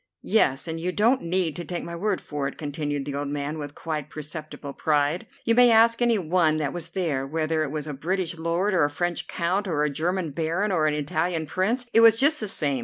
"Yes, 0.23 0.67
and 0.67 0.79
you 0.79 0.91
don't 0.91 1.21
need 1.21 1.55
to 1.57 1.63
take 1.63 1.83
my 1.83 1.95
word 1.95 2.21
for 2.21 2.47
it," 2.47 2.57
continued 2.57 3.05
the 3.05 3.13
old 3.13 3.27
man 3.27 3.59
with 3.59 3.75
quite 3.75 4.09
perceptible 4.09 4.73
pride; 4.73 5.27
"you 5.45 5.53
may 5.53 5.69
ask 5.69 6.01
any 6.01 6.17
one 6.17 6.57
that 6.57 6.73
was 6.73 6.89
there. 6.89 7.27
Whether 7.27 7.61
it 7.61 7.69
was 7.69 7.85
a 7.85 7.93
British 7.93 8.35
Lord, 8.35 8.73
or 8.73 8.83
a 8.83 8.89
French 8.89 9.27
Count, 9.27 9.67
or 9.67 9.83
a 9.83 9.91
German 9.91 10.31
Baron, 10.31 10.71
or 10.71 10.87
an 10.87 10.95
Italian 10.95 11.45
Prince, 11.45 11.85
it 11.93 11.99
was 11.99 12.15
just 12.17 12.39
the 12.39 12.47
same. 12.47 12.79